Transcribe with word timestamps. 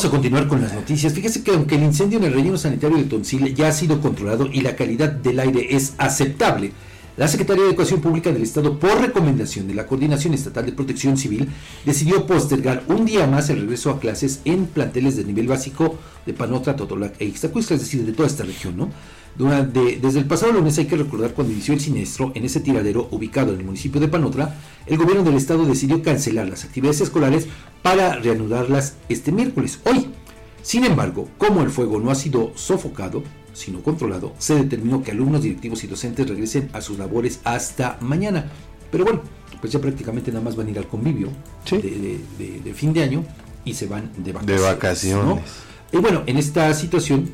Vamos 0.00 0.14
a 0.14 0.16
continuar 0.16 0.48
con 0.48 0.62
las 0.62 0.72
noticias. 0.72 1.12
Fíjese 1.12 1.42
que 1.44 1.50
aunque 1.50 1.74
el 1.74 1.82
incendio 1.82 2.18
en 2.18 2.24
el 2.24 2.32
relleno 2.32 2.56
sanitario 2.56 2.96
de 2.96 3.04
Tonsil 3.04 3.54
ya 3.54 3.68
ha 3.68 3.72
sido 3.72 4.00
controlado 4.00 4.46
y 4.46 4.62
la 4.62 4.74
calidad 4.74 5.10
del 5.10 5.38
aire 5.38 5.76
es 5.76 5.92
aceptable, 5.98 6.72
la 7.20 7.28
Secretaría 7.28 7.64
de 7.64 7.68
Educación 7.68 8.00
Pública 8.00 8.32
del 8.32 8.40
Estado, 8.40 8.78
por 8.78 8.98
recomendación 8.98 9.68
de 9.68 9.74
la 9.74 9.86
Coordinación 9.86 10.32
Estatal 10.32 10.64
de 10.64 10.72
Protección 10.72 11.18
Civil, 11.18 11.50
decidió 11.84 12.24
postergar 12.24 12.82
un 12.88 13.04
día 13.04 13.26
más 13.26 13.50
el 13.50 13.60
regreso 13.60 13.90
a 13.90 14.00
clases 14.00 14.40
en 14.46 14.64
planteles 14.64 15.16
de 15.16 15.24
nivel 15.24 15.46
básico 15.46 15.98
de 16.24 16.32
Panotra, 16.32 16.76
Totolac 16.76 17.20
e 17.20 17.26
Ixtacuistla, 17.26 17.76
es 17.76 17.82
decir, 17.82 18.06
de 18.06 18.14
toda 18.14 18.26
esta 18.26 18.44
región, 18.44 18.74
¿no? 18.78 18.88
Desde 19.36 20.18
el 20.18 20.24
pasado 20.24 20.52
lunes 20.52 20.78
hay 20.78 20.86
que 20.86 20.96
recordar 20.96 21.34
cuando 21.34 21.52
inició 21.52 21.74
el 21.74 21.80
siniestro 21.80 22.32
en 22.34 22.46
ese 22.46 22.60
tiradero 22.60 23.06
ubicado 23.10 23.52
en 23.52 23.60
el 23.60 23.66
municipio 23.66 24.00
de 24.00 24.08
Panotra, 24.08 24.56
el 24.86 24.96
gobierno 24.96 25.22
del 25.22 25.36
estado 25.36 25.66
decidió 25.66 26.02
cancelar 26.02 26.48
las 26.48 26.64
actividades 26.64 27.02
escolares 27.02 27.48
para 27.82 28.14
reanudarlas 28.14 28.94
este 29.10 29.30
miércoles, 29.30 29.78
hoy. 29.84 30.08
Sin 30.62 30.84
embargo, 30.84 31.28
como 31.36 31.60
el 31.60 31.68
fuego 31.68 32.00
no 32.00 32.10
ha 32.10 32.14
sido 32.14 32.52
sofocado, 32.54 33.22
sino 33.52 33.82
controlado, 33.82 34.34
se 34.38 34.54
determinó 34.54 35.02
que 35.02 35.10
alumnos, 35.10 35.42
directivos 35.42 35.82
y 35.84 35.86
docentes 35.86 36.28
regresen 36.28 36.70
a 36.72 36.80
sus 36.80 36.98
labores 36.98 37.40
hasta 37.44 37.98
mañana. 38.00 38.50
Pero 38.90 39.04
bueno, 39.04 39.22
pues 39.60 39.72
ya 39.72 39.80
prácticamente 39.80 40.30
nada 40.30 40.44
más 40.44 40.56
van 40.56 40.68
a 40.68 40.70
ir 40.70 40.78
al 40.78 40.88
convivio 40.88 41.28
de, 41.70 42.74
fin 42.74 42.92
de 42.92 43.02
año 43.02 43.24
y 43.64 43.74
se 43.74 43.86
van 43.86 44.10
de 44.16 44.32
vacaciones. 44.32 44.62
De 44.62 44.66
vacaciones. 44.66 45.44
Y 45.92 45.96
bueno, 45.98 46.22
en 46.26 46.36
esta 46.36 46.72
situación, 46.74 47.30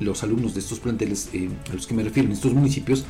los 0.00 0.22
alumnos 0.22 0.54
de 0.54 0.60
estos 0.60 0.80
planteles 0.80 1.28
eh, 1.32 1.48
a 1.70 1.74
los 1.74 1.86
que 1.86 1.94
me 1.94 2.02
refiero, 2.02 2.28
en 2.28 2.32
estos 2.32 2.52
municipios, 2.52 3.04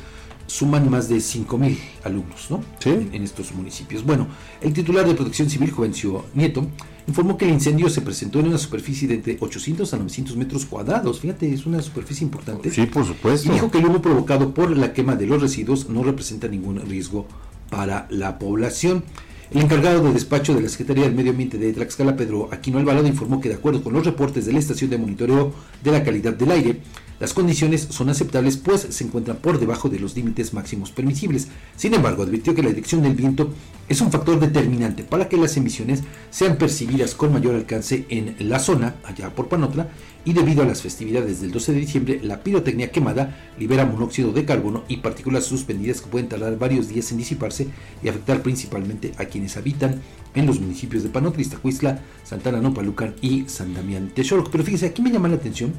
suman 0.45 0.89
más 0.89 1.07
de 1.09 1.17
5.000 1.17 1.77
alumnos 2.03 2.47
¿no? 2.49 2.63
En, 2.85 3.23
estos 3.23 3.53
municipios. 3.53 4.03
Bueno, 4.03 4.27
el 4.61 4.73
titular 4.73 5.07
de 5.07 5.15
Protección 5.15 5.49
Civil, 5.49 5.71
Juvencio 5.71 6.25
Nieto, 6.33 6.67
informó 7.07 7.37
que 7.37 7.45
el 7.45 7.51
incendio 7.51 7.89
se 7.89 8.01
presentó 8.01 8.39
en 8.39 8.47
una 8.47 8.57
superficie 8.57 9.07
de 9.07 9.15
entre 9.15 9.37
800 9.39 9.93
a 9.93 9.97
900 9.97 10.37
metros 10.37 10.65
cuadrados. 10.65 11.19
Fíjate, 11.19 11.51
es 11.53 11.65
una 11.65 11.81
superficie 11.81 12.23
importante. 12.23 12.71
Sí, 12.71 12.85
por 12.85 13.05
supuesto. 13.05 13.49
Y 13.49 13.53
dijo 13.53 13.69
que 13.69 13.79
el 13.79 13.85
humo 13.85 14.01
provocado 14.01 14.53
por 14.53 14.75
la 14.75 14.93
quema 14.93 15.15
de 15.15 15.27
los 15.27 15.41
residuos 15.41 15.89
no 15.89 16.03
representa 16.03 16.47
ningún 16.47 16.79
riesgo 16.81 17.27
para 17.69 18.07
la 18.09 18.39
población. 18.39 19.03
El 19.51 19.61
encargado 19.61 20.03
de 20.03 20.13
despacho 20.13 20.55
de 20.55 20.61
la 20.61 20.69
Secretaría 20.69 21.03
del 21.03 21.13
Medio 21.13 21.31
Ambiente 21.31 21.59
de 21.59 21.73
Tlaxcala, 21.73 22.15
Pedro 22.15 22.49
Aquino 22.51 22.79
Alvarado, 22.79 23.05
informó 23.05 23.39
que 23.39 23.49
de 23.49 23.55
acuerdo 23.55 23.83
con 23.83 23.93
los 23.93 24.03
reportes 24.03 24.45
de 24.45 24.53
la 24.53 24.59
estación 24.59 24.89
de 24.89 24.97
monitoreo 24.97 25.53
de 25.83 25.91
la 25.91 26.03
calidad 26.03 26.33
del 26.33 26.51
aire, 26.51 26.81
las 27.23 27.33
condiciones 27.33 27.87
son 27.89 28.09
aceptables 28.09 28.57
pues 28.57 28.81
se 28.81 29.01
encuentran 29.05 29.37
por 29.37 29.57
debajo 29.57 29.87
de 29.87 29.97
los 29.97 30.13
límites 30.13 30.53
máximos 30.53 30.91
permisibles. 30.91 31.47
Sin 31.77 31.93
embargo, 31.93 32.23
advirtió 32.23 32.53
que 32.53 32.61
la 32.61 32.67
dirección 32.67 33.01
del 33.01 33.15
viento 33.15 33.53
es 33.87 34.01
un 34.01 34.11
factor 34.11 34.41
determinante 34.41 35.05
para 35.05 35.29
que 35.29 35.37
las 35.37 35.55
emisiones 35.55 36.01
sean 36.31 36.57
percibidas 36.57 37.15
con 37.15 37.31
mayor 37.31 37.55
alcance 37.55 38.05
en 38.09 38.35
la 38.39 38.59
zona, 38.59 38.95
allá 39.05 39.33
por 39.33 39.47
Panotla, 39.47 39.87
y 40.25 40.33
debido 40.33 40.63
a 40.63 40.65
las 40.65 40.81
festividades 40.81 41.39
del 41.39 41.53
12 41.53 41.71
de 41.71 41.79
diciembre, 41.79 42.19
la 42.21 42.43
pirotecnia 42.43 42.91
quemada 42.91 43.39
libera 43.57 43.85
monóxido 43.85 44.33
de 44.33 44.43
carbono 44.43 44.83
y 44.89 44.97
partículas 44.97 45.45
suspendidas 45.45 46.01
que 46.01 46.09
pueden 46.09 46.27
tardar 46.27 46.59
varios 46.59 46.89
días 46.89 47.09
en 47.13 47.19
disiparse 47.19 47.69
y 48.03 48.09
afectar 48.09 48.41
principalmente 48.41 49.13
a 49.17 49.23
quienes 49.23 49.55
habitan 49.55 50.01
en 50.35 50.45
los 50.45 50.59
municipios 50.59 51.03
de 51.03 51.09
Panotla, 51.09 51.41
Iztacuistla, 51.41 52.01
Santana 52.25 52.59
Nopalucan 52.59 53.15
y 53.21 53.45
San 53.47 53.73
Damián 53.73 54.11
Texorco. 54.13 54.51
Pero 54.51 54.65
fíjense, 54.65 54.87
aquí 54.87 55.01
me 55.01 55.09
llama 55.09 55.29
la 55.29 55.35
atención, 55.35 55.71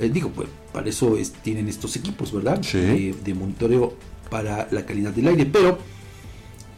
eh, 0.00 0.10
digo, 0.12 0.30
pues 0.30 0.48
para 0.72 0.88
eso 0.88 1.16
tienen 1.42 1.68
estos 1.68 1.96
equipos, 1.96 2.32
¿verdad? 2.32 2.60
de 2.60 3.34
monitoreo 3.34 3.94
para 4.30 4.68
la 4.70 4.84
calidad 4.84 5.12
del 5.12 5.28
aire, 5.28 5.46
pero 5.46 5.78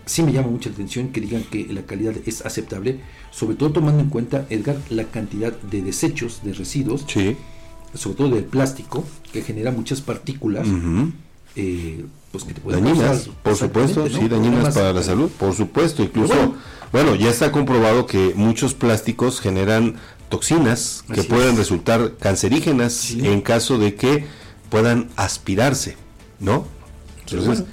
sí 0.04 0.22
me 0.22 0.32
llama 0.32 0.48
mucha 0.48 0.70
atención 0.70 1.08
que 1.08 1.20
digan 1.20 1.42
que 1.44 1.66
la 1.72 1.82
calidad 1.82 2.14
es 2.26 2.44
aceptable, 2.44 3.00
sobre 3.30 3.56
todo 3.56 3.72
tomando 3.72 4.00
en 4.00 4.08
cuenta, 4.08 4.46
Edgar, 4.50 4.76
la 4.90 5.04
cantidad 5.04 5.52
de 5.52 5.82
desechos, 5.82 6.40
de 6.44 6.52
residuos, 6.52 7.04
sobre 7.94 8.16
todo 8.16 8.28
del 8.30 8.44
plástico, 8.44 9.04
que 9.32 9.42
genera 9.42 9.72
muchas 9.72 10.00
partículas. 10.00 10.66
Eh, 11.58 12.04
pues 12.32 12.44
que 12.44 12.52
te 12.52 12.60
pueden 12.60 12.84
dañinas, 12.84 13.30
por 13.42 13.56
supuesto, 13.56 14.06
sí, 14.10 14.28
dañinas 14.28 14.74
para 14.74 14.92
la 14.92 15.02
salud, 15.02 15.30
por 15.38 15.54
supuesto, 15.54 16.02
incluso, 16.02 16.34
bueno, 16.34 16.54
ya 17.14 17.30
está 17.30 17.52
comprobado 17.52 18.06
que 18.06 18.32
muchos 18.34 18.74
plásticos 18.74 19.40
generan 19.40 19.96
toxinas 20.28 21.04
que 21.12 21.22
pueden 21.24 21.56
resultar 21.56 22.14
cancerígenas 22.18 23.12
en 23.12 23.40
caso 23.40 23.78
de 23.78 23.94
que 23.94 24.26
puedan 24.70 25.08
aspirarse, 25.16 25.96
¿no? 26.40 26.66
Entonces, 27.20 27.64